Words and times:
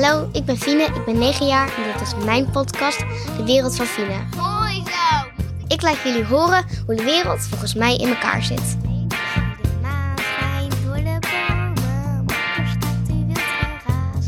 Hallo, 0.00 0.28
ik 0.32 0.44
ben 0.44 0.56
Fine, 0.56 0.82
ik 0.82 1.04
ben 1.04 1.18
9 1.18 1.46
jaar 1.46 1.76
en 1.76 1.92
dit 1.92 2.00
is 2.00 2.24
mijn 2.24 2.50
podcast, 2.50 2.98
De 3.36 3.44
Wereld 3.44 3.76
van 3.76 3.86
Fine. 3.86 4.18
Mooi 4.36 4.82
zo. 4.84 5.28
Ik 5.68 5.82
laat 5.82 6.02
jullie 6.04 6.24
horen 6.24 6.64
hoe 6.86 6.94
de 6.94 7.04
wereld 7.04 7.40
volgens 7.40 7.74
mij 7.74 7.96
in 7.96 8.08
elkaar 8.08 8.42
zit. 8.42 8.76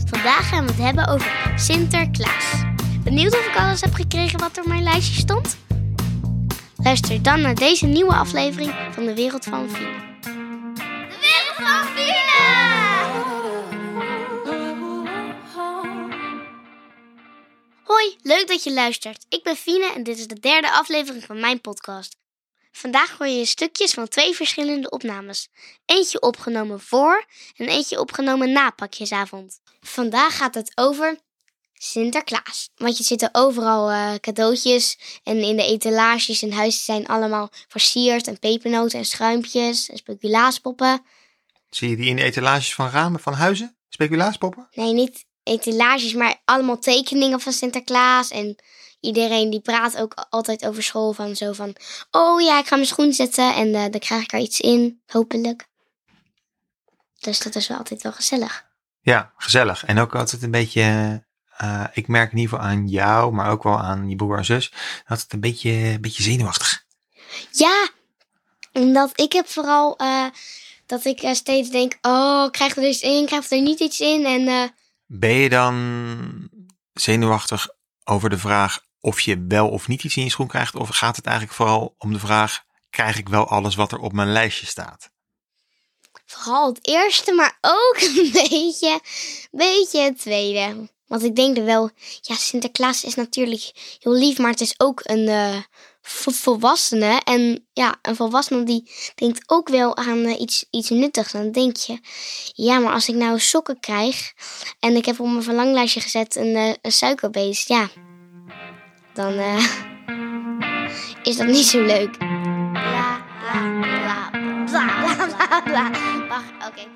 Vandaag 0.06 0.48
gaan 0.48 0.64
we 0.66 0.72
het 0.72 0.80
hebben 0.80 1.08
over 1.08 1.52
Sinterklaas. 1.56 2.62
Benieuwd 3.04 3.32
of 3.32 3.46
ik 3.46 3.56
alles 3.56 3.80
heb 3.80 3.94
gekregen 3.94 4.38
wat 4.38 4.56
er 4.56 4.62
op 4.62 4.68
mijn 4.68 4.82
lijstje 4.82 5.20
stond? 5.20 5.58
Luister 6.76 7.22
dan 7.22 7.40
naar 7.40 7.54
deze 7.54 7.86
nieuwe 7.86 8.14
aflevering 8.14 8.72
van 8.90 9.04
De 9.04 9.14
Wereld 9.14 9.44
van 9.44 9.68
Fine. 9.68 10.09
Hoi, 17.90 18.16
leuk 18.22 18.48
dat 18.48 18.64
je 18.64 18.72
luistert. 18.72 19.26
Ik 19.28 19.42
ben 19.42 19.56
Fine 19.56 19.92
en 19.94 20.02
dit 20.02 20.18
is 20.18 20.26
de 20.26 20.40
derde 20.40 20.70
aflevering 20.70 21.24
van 21.24 21.40
mijn 21.40 21.60
podcast. 21.60 22.16
Vandaag 22.72 23.18
hoor 23.18 23.26
je 23.26 23.44
stukjes 23.44 23.92
van 23.92 24.08
twee 24.08 24.34
verschillende 24.34 24.90
opnames. 24.90 25.48
Eentje 25.84 26.20
opgenomen 26.20 26.80
voor 26.80 27.24
en 27.56 27.68
eentje 27.68 28.00
opgenomen 28.00 28.52
na 28.52 28.70
pakjesavond. 28.70 29.60
Vandaag 29.80 30.36
gaat 30.36 30.54
het 30.54 30.72
over 30.74 31.18
Sinterklaas. 31.74 32.70
Want 32.74 32.98
je 32.98 33.04
zitten 33.04 33.28
overal 33.32 33.90
eh, 33.90 34.14
cadeautjes 34.14 34.98
en 35.22 35.42
in 35.42 35.56
de 35.56 35.66
etalages 35.66 36.42
in 36.42 36.52
huis 36.52 36.84
zijn 36.84 37.06
allemaal 37.06 37.50
versierd 37.68 38.26
en 38.26 38.38
pepernoten 38.38 38.98
en 38.98 39.04
schuimpjes 39.04 39.88
en 39.88 39.96
speculaaspoppen. 39.96 41.02
Zie 41.70 41.88
je 41.88 41.96
die 41.96 42.08
in 42.08 42.16
de 42.16 42.22
etalages 42.22 42.74
van 42.74 42.88
ramen 42.88 43.20
van 43.20 43.32
huizen? 43.32 43.76
Speculaaspoppen? 43.88 44.68
Nee, 44.70 44.92
niet 44.92 45.28
etalages, 45.50 46.14
maar 46.14 46.40
allemaal 46.44 46.78
tekeningen 46.78 47.40
van 47.40 47.52
Sinterklaas. 47.52 48.30
En 48.30 48.56
iedereen 49.00 49.50
die 49.50 49.60
praat 49.60 49.96
ook 49.96 50.26
altijd 50.30 50.66
over 50.66 50.82
school 50.82 51.12
van 51.12 51.36
zo 51.36 51.52
van... 51.52 51.76
Oh 52.10 52.40
ja, 52.40 52.58
ik 52.58 52.66
ga 52.66 52.74
mijn 52.74 52.86
schoen 52.88 53.12
zetten 53.12 53.54
en 53.54 53.74
eh, 53.74 53.90
dan 53.90 54.00
krijg 54.00 54.22
ik 54.22 54.32
er 54.32 54.38
iets 54.38 54.60
in, 54.60 55.02
hopelijk. 55.06 55.68
Dus 57.18 57.38
dat 57.38 57.54
is 57.54 57.68
wel 57.68 57.78
altijd 57.78 58.02
wel 58.02 58.12
gezellig. 58.12 58.64
Ja, 59.00 59.32
gezellig. 59.36 59.84
En 59.84 59.98
ook 59.98 60.14
altijd 60.14 60.42
een 60.42 60.50
beetje... 60.50 60.82
eh, 61.56 61.84
ik 61.92 62.08
merk 62.08 62.32
in 62.32 62.38
ieder 62.38 62.56
geval 62.56 62.70
aan 62.70 62.88
jou, 62.88 63.32
maar 63.32 63.50
ook 63.50 63.62
wel 63.62 63.78
aan 63.78 64.08
je 64.08 64.16
broer 64.16 64.36
en 64.36 64.44
zus... 64.44 64.72
dat 65.08 65.20
het 65.20 65.32
een 65.32 65.40
beetje, 65.40 65.70
een 65.70 66.00
beetje 66.00 66.22
zenuwachtig. 66.22 66.84
Ja, 67.50 67.88
omdat 68.72 69.20
ik 69.20 69.32
heb 69.32 69.48
vooral 69.48 69.96
eh, 69.96 70.26
dat 70.86 71.04
ik 71.04 71.28
steeds 71.32 71.70
denk... 71.70 71.98
Oh, 72.02 72.50
krijg 72.50 72.76
er 72.76 72.88
iets 72.88 73.02
in, 73.02 73.26
krijg 73.26 73.50
er 73.50 73.60
niet 73.60 73.80
iets 73.80 74.00
in? 74.00 74.26
En 74.26 74.72
Ben 75.12 75.34
je 75.34 75.48
dan 75.48 76.48
zenuwachtig 76.92 77.68
over 78.04 78.30
de 78.30 78.38
vraag 78.38 78.80
of 79.00 79.20
je 79.20 79.44
wel 79.48 79.68
of 79.68 79.88
niet 79.88 80.04
iets 80.04 80.16
in 80.16 80.24
je 80.24 80.30
schoen 80.30 80.46
krijgt? 80.46 80.74
Of 80.74 80.88
gaat 80.88 81.16
het 81.16 81.26
eigenlijk 81.26 81.56
vooral 81.56 81.94
om 81.98 82.12
de 82.12 82.18
vraag... 82.18 82.62
krijg 82.90 83.18
ik 83.18 83.28
wel 83.28 83.48
alles 83.48 83.74
wat 83.74 83.92
er 83.92 83.98
op 83.98 84.12
mijn 84.12 84.32
lijstje 84.32 84.66
staat? 84.66 85.10
vooral 86.24 86.68
het 86.68 86.88
eerste, 86.88 87.32
maar 87.32 87.58
ook 87.60 87.96
een 88.16 88.30
beetje, 88.32 89.00
beetje 89.50 90.00
het 90.00 90.18
tweede. 90.18 90.88
Want 91.06 91.22
ik 91.22 91.36
denk 91.36 91.56
er 91.56 91.64
wel, 91.64 91.90
ja, 92.20 92.34
Sinterklaas 92.34 93.04
is 93.04 93.14
natuurlijk 93.14 93.72
heel 93.98 94.12
lief, 94.12 94.38
maar 94.38 94.50
het 94.50 94.60
is 94.60 94.74
ook 94.76 95.00
een 95.02 95.28
eh, 95.28 95.56
vo- 96.02 96.30
volwassene. 96.30 97.20
En 97.24 97.66
ja, 97.72 97.98
een 98.02 98.16
volwassene 98.16 98.62
die 98.64 98.90
denkt 99.14 99.42
ook 99.46 99.68
wel 99.68 99.96
aan 99.96 100.24
eh, 100.24 100.40
iets, 100.40 100.66
iets 100.70 100.90
nuttigs. 100.90 101.32
Dan 101.32 101.52
denk 101.52 101.76
je, 101.76 101.98
ja, 102.52 102.78
maar 102.78 102.92
als 102.92 103.08
ik 103.08 103.14
nou 103.14 103.38
sokken 103.38 103.80
krijg 103.80 104.32
en 104.80 104.96
ik 104.96 105.04
heb 105.04 105.20
op 105.20 105.26
mijn 105.26 105.42
verlanglijstje 105.42 106.00
gezet 106.00 106.36
een, 106.36 106.56
eh, 106.56 106.90
suikerbeest, 106.90 107.68
ja, 107.68 107.88
dan 109.14 109.32
eh, 109.32 109.66
is 111.28 111.36
dat 111.36 111.46
niet 111.46 111.66
zo 111.66 111.80
leuk. 111.80 112.18
Bla, 112.18 113.22
bla, 113.40 114.30
bla, 114.30 114.30
bla, 114.64 115.26
bla, 115.26 115.26
bla, 115.26 115.60
bla. 115.60 115.90
Wacht, 116.28 116.68
oké. 116.68 116.88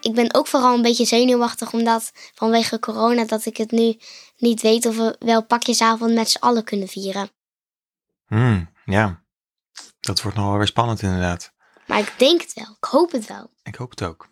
Ik 0.00 0.14
ben 0.14 0.34
ook 0.34 0.46
vooral 0.46 0.74
een 0.74 0.82
beetje 0.82 1.04
zenuwachtig 1.04 1.72
omdat 1.72 2.10
vanwege 2.34 2.78
corona 2.78 3.24
dat 3.24 3.46
ik 3.46 3.56
het 3.56 3.70
nu 3.70 3.96
niet 4.36 4.60
weet 4.62 4.86
of 4.86 4.96
we 4.96 5.16
wel 5.18 5.44
pakjesavond 5.44 6.14
met 6.14 6.30
z'n 6.30 6.38
allen 6.38 6.64
kunnen 6.64 6.88
vieren. 6.88 7.30
Hmm, 8.26 8.70
ja, 8.84 9.22
dat 10.00 10.22
wordt 10.22 10.36
nog 10.36 10.48
wel 10.48 10.56
weer 10.56 10.66
spannend 10.66 11.02
inderdaad. 11.02 11.52
Maar 11.86 11.98
ik 11.98 12.14
denk 12.16 12.40
het 12.40 12.52
wel. 12.52 12.76
Ik 12.80 12.84
hoop 12.84 13.12
het 13.12 13.26
wel. 13.26 13.50
Ik 13.62 13.74
hoop 13.74 13.90
het 13.90 14.02
ook. 14.02 14.28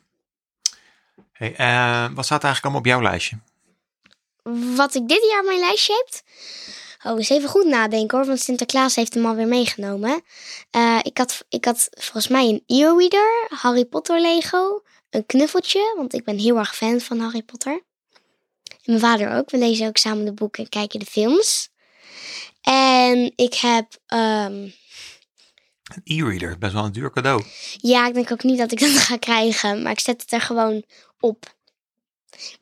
Hey, 1.33 1.55
eh, 1.57 2.15
wat 2.15 2.25
staat 2.25 2.45
eigenlijk 2.45 2.63
allemaal 2.63 2.81
op 2.81 2.87
jouw 2.87 3.03
lijstje? 3.03 3.39
Wat 4.77 4.95
ik 4.95 5.09
dit 5.09 5.27
jaar 5.31 5.41
op 5.41 5.47
mijn 5.47 5.59
lijstje 5.59 6.05
heb. 6.05 6.23
Oh, 7.05 7.19
eens 7.19 7.29
even 7.29 7.49
goed 7.49 7.67
nadenken 7.67 8.19
hoor, 8.19 8.27
want 8.27 8.41
Sinterklaas 8.41 8.95
heeft 8.95 9.15
hem 9.15 9.27
alweer 9.27 9.47
meegenomen. 9.47 10.23
Eh, 10.71 10.99
ik, 11.03 11.19
had, 11.19 11.45
ik 11.49 11.65
had 11.65 11.89
volgens 11.91 12.29
mij 12.29 12.49
een 12.49 12.63
e-reader, 12.67 13.47
Harry 13.49 13.85
Potter 13.85 14.21
Lego, 14.21 14.83
een 15.11 15.27
knuffeltje, 15.27 15.95
want 15.97 16.15
ik 16.15 16.25
ben 16.25 16.39
heel 16.39 16.59
erg 16.59 16.77
fan 16.77 17.01
van 17.01 17.19
Harry 17.19 17.43
Potter. 17.43 17.83
En 18.69 18.79
mijn 18.85 19.01
vader 19.01 19.37
ook. 19.37 19.51
We 19.51 19.59
lezen 19.59 19.87
ook 19.87 19.97
samen 19.97 20.25
de 20.25 20.33
boeken 20.33 20.65
en 20.65 20.69
kijken 20.69 20.99
de 20.99 21.07
films. 21.07 21.72
En 22.61 23.33
ik 23.37 23.55
heb, 23.55 23.87
ehm, 24.07 24.69
Een 25.83 26.03
e-reader, 26.05 26.59
best 26.59 26.73
wel 26.73 26.85
een 26.85 26.93
duur 26.93 27.11
cadeau. 27.11 27.45
ja, 27.77 28.07
ik 28.07 28.15
denk 28.15 28.33
ook 28.33 28.43
niet 28.43 28.59
dat 28.59 28.73
ik 28.73 28.81
dat 28.81 28.91
ga 29.09 29.17
krijgen, 29.17 29.83
maar 29.83 29.93
ik 29.93 30.01
zet 30.01 30.21
het 30.21 30.33
er 30.33 30.41
gewoon 30.41 30.85
op. 31.21 31.55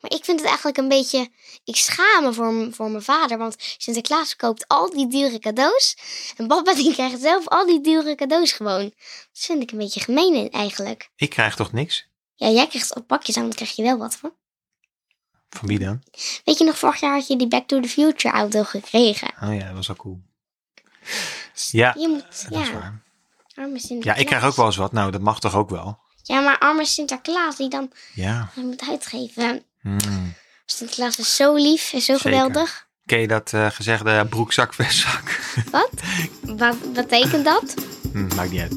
Maar 0.01 0.11
ik 0.11 0.25
vind 0.25 0.39
het 0.39 0.47
eigenlijk 0.47 0.77
een 0.77 0.87
beetje. 0.87 1.29
Ik 1.63 1.75
schaam 1.75 2.23
me 2.23 2.33
voor, 2.33 2.67
voor 2.71 2.89
mijn 2.91 3.03
vader. 3.03 3.37
Want 3.37 3.55
Sinterklaas 3.77 4.35
koopt 4.35 4.67
al 4.67 4.89
die 4.89 5.07
dure 5.07 5.39
cadeaus. 5.39 5.97
En 6.37 6.47
papa 6.47 6.73
die 6.81 6.93
krijgt 6.93 7.21
zelf 7.21 7.47
al 7.47 7.65
die 7.65 7.81
dure 7.81 8.15
cadeaus 8.15 8.51
gewoon. 8.51 8.83
Dat 8.83 8.93
vind 9.31 9.61
ik 9.63 9.71
een 9.71 9.77
beetje 9.77 9.99
gemeen 9.99 10.49
eigenlijk. 10.49 11.09
Ik 11.15 11.29
krijg 11.29 11.55
toch 11.55 11.71
niks? 11.71 12.07
Ja, 12.35 12.49
jij 12.49 12.67
krijgt 12.67 12.95
op 12.95 13.07
pakjes 13.07 13.37
aan, 13.37 13.43
dan 13.43 13.53
krijg 13.53 13.75
je 13.75 13.83
wel 13.83 13.97
wat 13.97 14.15
voor. 14.15 14.35
Van 15.57 15.67
wie 15.67 15.79
dan? 15.79 16.03
Weet 16.45 16.57
je 16.57 16.63
nog, 16.63 16.77
vorig 16.77 16.99
jaar 16.99 17.13
had 17.13 17.27
je 17.27 17.35
die 17.37 17.47
Back 17.47 17.67
to 17.67 17.79
the 17.79 17.87
Future 17.89 18.33
auto 18.35 18.63
gekregen. 18.63 19.33
Oh 19.43 19.55
ja, 19.55 19.65
dat 19.65 19.75
was 19.75 19.87
wel 19.87 19.95
cool. 19.95 20.21
Ja, 21.71 21.95
Je 21.97 22.07
moet, 22.07 22.49
dat 22.49 22.61
is 22.61 22.67
ja, 22.67 22.73
waar. 22.73 23.01
arme 23.55 23.79
Sinterklaas. 23.79 24.15
Ja, 24.15 24.21
ik 24.21 24.25
krijg 24.25 24.43
ook 24.43 24.55
wel 24.55 24.65
eens 24.65 24.75
wat. 24.75 24.91
Nou, 24.91 25.11
dat 25.11 25.21
mag 25.21 25.39
toch 25.39 25.55
ook 25.55 25.69
wel? 25.69 25.99
Ja, 26.23 26.39
maar 26.39 26.57
arme 26.59 26.85
Sinterklaas 26.85 27.55
die 27.55 27.69
dan 27.69 27.91
Ja. 28.13 28.49
moet 28.55 28.89
uitgeven. 28.89 29.63
Hmm. 29.81 30.33
Sinterklaas 30.65 31.15
is 31.17 31.35
zo 31.35 31.55
lief 31.55 31.93
en 31.93 32.01
zo 32.01 32.13
Zeker. 32.17 32.19
geweldig. 32.31 32.87
Ken 33.05 33.19
je 33.19 33.27
dat 33.27 33.53
eh, 33.53 33.71
gezegde 33.71 34.25
broekzak, 34.29 34.73
vestzak? 34.73 35.39
Wat? 35.71 35.89
Wat 36.57 36.93
betekent 36.93 37.45
dat? 37.45 37.73
Hm, 38.11 38.35
maakt 38.35 38.51
niet 38.51 38.61
uit. 38.61 38.75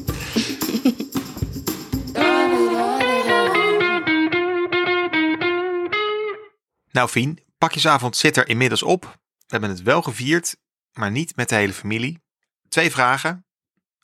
Nou, 6.95 7.09
Fien, 7.09 7.39
pakjesavond 7.57 8.17
zit 8.17 8.37
er 8.37 8.47
inmiddels 8.47 8.83
op. 8.83 9.03
We 9.03 9.45
hebben 9.47 9.69
het 9.69 9.81
wel 9.81 10.01
gevierd, 10.01 10.55
maar 10.91 11.11
niet 11.11 11.35
met 11.35 11.49
de 11.49 11.55
hele 11.55 11.73
familie. 11.73 12.23
Twee 12.69 12.91
vragen. 12.91 13.45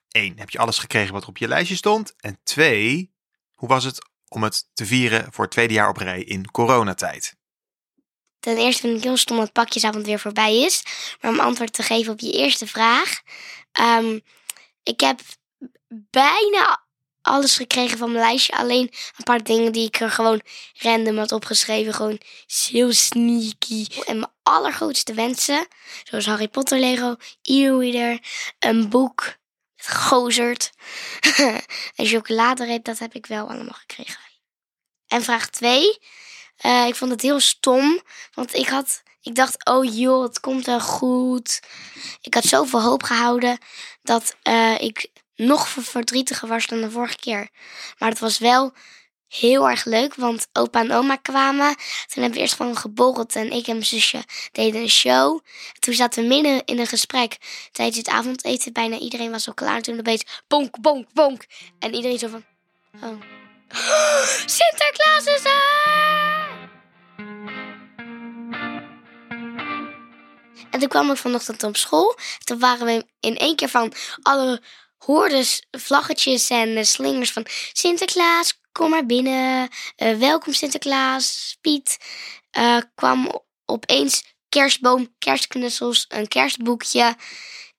Eén, 0.09 0.40
heb 0.40 0.50
je 0.50 0.57
alles 0.59 0.78
gekregen 0.78 1.13
wat 1.13 1.24
er 1.24 1.29
op 1.29 1.38
je 1.38 1.47
lijstje 1.47 1.75
stond? 1.75 2.13
En 2.18 2.40
twee, 2.44 3.13
hoe 3.53 3.69
was 3.69 3.84
het 3.84 4.09
om 4.28 4.44
het 4.44 4.69
te 4.74 4.85
vieren 4.85 5.34
voor 5.34 5.44
het 5.44 5.53
tweede 5.53 5.74
jaar 5.74 5.90
op 5.90 5.97
rij 5.97 6.24
in 6.24 6.52
coronatijd? 6.52 7.35
Ten 8.40 8.57
eerste 8.57 8.81
vind 8.81 8.97
ik 8.97 9.03
heel 9.03 9.18
stom 9.18 9.38
dat 9.38 9.52
pakjesavond 9.52 10.06
weer 10.06 10.19
voorbij 10.19 10.62
is. 10.62 10.84
Maar 11.22 11.31
om 11.31 11.40
antwoord 11.40 11.73
te 11.73 11.84
geven 11.84 12.13
op 12.13 12.19
je 12.19 12.31
eerste 12.31 12.68
vraag. 12.68 13.22
ehm, 13.72 14.19
ik 14.84 15.00
heb 15.00 15.19
bijna 16.09 16.85
alles 17.21 17.55
gekregen 17.55 17.97
van 17.97 18.11
mijn 18.11 18.23
lijstje. 18.25 18.57
Alleen 18.57 18.91
een 19.17 19.23
paar 19.23 19.43
dingen 19.43 19.71
die 19.71 19.87
ik 19.87 19.99
er 19.99 20.09
gewoon 20.09 20.41
random 20.73 21.17
had 21.17 21.31
opgeschreven. 21.31 21.93
Gewoon 21.93 22.19
heel 22.47 22.93
sneaky. 22.93 23.85
En 24.05 24.19
mijn 24.19 24.31
allergrootste 24.43 25.13
wensen. 25.13 25.67
Zoals 26.03 26.25
Harry 26.25 26.47
Potter 26.47 26.79
Lego, 26.79 27.16
e-reader, 27.41 28.19
een 28.59 28.90
boek 28.90 29.35
met 29.75 29.87
gozerd. 29.87 30.72
en 31.96 32.05
chocoladereep, 32.05 32.84
dat 32.85 32.99
heb 32.99 33.13
ik 33.13 33.25
wel 33.25 33.49
allemaal 33.49 33.79
gekregen. 33.87 34.19
En 35.07 35.23
vraag 35.23 35.49
2. 35.49 35.99
Eh, 36.57 36.85
ik 36.87 36.96
vond 36.96 37.11
het 37.11 37.22
heel 37.22 37.40
stom, 37.40 38.01
want 38.34 38.53
ik 38.53 38.67
had, 38.67 39.03
ik 39.22 39.35
dacht, 39.35 39.66
oh 39.66 39.96
joh, 39.96 40.23
het 40.23 40.40
komt 40.40 40.66
wel 40.66 40.79
goed. 40.79 41.61
Ik 42.22 42.34
had 42.34 42.43
zoveel 42.43 42.81
hoop 42.81 43.03
gehouden 43.03 43.57
dat 44.01 44.35
eh, 44.41 44.81
ik 44.81 45.09
nog 45.46 45.70
verdrietiger 45.70 46.47
was 46.47 46.67
dan 46.67 46.82
de 46.82 46.91
vorige 46.91 47.16
keer. 47.16 47.49
Maar 47.97 48.09
het 48.09 48.20
was 48.20 48.38
wel 48.38 48.73
heel 49.28 49.70
erg 49.70 49.85
leuk, 49.85 50.16
want 50.16 50.47
opa 50.53 50.79
en 50.79 50.91
oma 50.91 51.16
kwamen. 51.16 51.76
Toen 52.08 52.23
hebben 52.23 52.32
we 52.32 52.40
eerst 52.40 52.55
van 52.55 52.78
geborreld 52.78 53.35
en 53.35 53.52
ik 53.52 53.67
en 53.67 53.73
mijn 53.73 53.85
zusje 53.85 54.23
deden 54.52 54.82
een 54.82 54.90
show. 54.90 55.40
Toen 55.79 55.93
zaten 55.93 56.22
we 56.22 56.28
midden 56.28 56.66
in 56.66 56.79
een 56.79 56.88
gesprek 56.88 57.38
tijdens 57.72 57.97
het 57.97 58.08
avondeten. 58.08 58.73
Bijna 58.73 58.97
iedereen 58.97 59.32
was 59.32 59.47
al 59.47 59.53
klaar. 59.53 59.82
Toen 59.82 59.99
opeens 59.99 60.26
bonk, 60.47 60.82
bonk, 60.82 61.08
bonk. 61.14 61.46
En 61.79 61.94
iedereen 61.94 62.20
zo 62.20 62.28
van... 62.28 62.44
Oh. 63.02 63.22
Sinterklaas 64.46 65.26
is 65.26 65.44
er! 65.44 66.32
En 70.72 70.79
toen 70.79 70.87
kwam 70.87 71.11
ik 71.11 71.17
vanochtend 71.17 71.64
op 71.64 71.78
school. 71.78 72.17
Toen 72.44 72.59
waren 72.59 72.85
we 72.85 73.05
in 73.20 73.37
één 73.37 73.55
keer 73.55 73.70
van 73.70 73.94
alle 74.22 74.61
hoordes, 75.05 75.63
vlaggetjes 75.71 76.49
en 76.49 76.77
eh, 76.77 76.83
slingers 76.83 77.31
van 77.31 77.45
Sinterklaas, 77.73 78.59
kom 78.71 78.89
maar 78.89 79.05
binnen. 79.05 79.69
Eh, 79.95 80.17
welkom 80.17 80.53
Sinterklaas, 80.53 81.57
Piet. 81.61 81.97
eh, 82.51 82.77
kwam 82.95 83.41
opeens 83.65 84.23
kerstboom, 84.49 85.15
kerstknussels, 85.19 86.05
een 86.07 86.27
kerstboekje. 86.27 87.15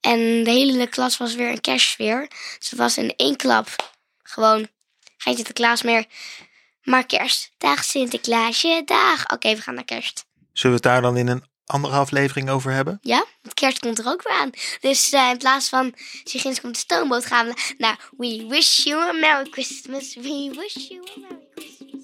En 0.01 0.45
de 0.45 0.51
hele 0.51 0.87
klas 0.87 1.17
was 1.17 1.35
weer 1.35 1.51
een 1.51 1.61
kerstsfeer. 1.61 2.29
Dus 2.59 2.71
het 2.71 2.79
was 2.79 2.97
in 2.97 3.15
één 3.17 3.37
klap 3.37 3.69
gewoon 4.23 4.69
geen 5.17 5.35
Sinterklaas 5.35 5.83
meer, 5.83 6.07
maar 6.83 7.07
kerst. 7.07 7.51
Dag 7.59 7.85
Sinterklaasje, 7.85 8.83
dag. 8.85 9.31
Oké, 9.31 9.55
we 9.55 9.61
gaan 9.61 9.75
naar 9.75 9.85
kerst. 9.85 10.25
Zullen 10.53 10.77
we 10.77 10.83
het 10.83 10.93
daar 10.93 11.03
dan 11.03 11.17
in 11.17 11.29
een 11.29 11.52
andere 11.73 11.95
aflevering 11.95 12.51
over 12.51 12.73
hebben? 12.73 12.99
Ja, 13.03 13.25
want 13.43 13.55
kerst 13.55 13.79
komt 13.79 13.99
er 13.99 14.07
ook 14.07 14.23
weer 14.23 14.39
aan. 14.39 14.51
Dus 14.81 15.11
eh, 15.11 15.29
in 15.31 15.39
plaats 15.39 15.69
van 15.69 15.95
Sigins 16.25 16.61
komt 16.61 16.75
de 16.75 16.81
stoomboot 16.81 17.27
gaan 17.27 17.47
we 17.47 17.75
naar 17.79 17.99
We 18.17 18.47
Wish 18.49 18.85
You 18.85 19.09
a 19.09 19.13
Merry 19.13 19.47
Christmas. 19.51 20.15
We 20.15 20.51
wish 20.55 20.89
you 20.89 21.01
a 21.01 21.21
Merry 21.21 21.47
Christmas. 21.55 22.03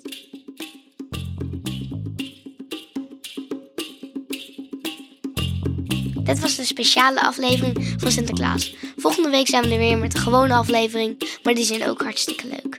Dit 6.25 6.41
was 6.41 6.57
de 6.57 6.65
speciale 6.65 7.21
aflevering 7.21 7.95
van 7.97 8.11
Sinterklaas. 8.11 8.75
Volgende 8.97 9.31
week 9.31 9.49
zijn 9.49 9.63
we 9.63 9.73
er 9.73 9.79
weer 9.79 9.99
met 9.99 10.13
de 10.13 10.19
gewone 10.19 10.55
aflevering, 10.55 11.39
maar 11.43 11.55
die 11.55 11.65
zijn 11.65 11.89
ook 11.89 12.03
hartstikke 12.03 12.47
leuk. 12.47 12.77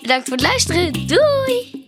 Bedankt 0.00 0.28
voor 0.28 0.36
het 0.36 0.46
luisteren. 0.46 0.92
Doei! 1.06 1.81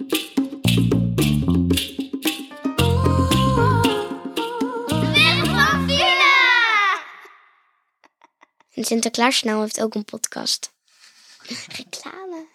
En 8.74 8.84
Sinterklaas 8.84 9.40
heeft 9.40 9.82
ook 9.82 9.94
een 9.94 10.04
podcast. 10.04 10.72
Reclame. 11.76 12.46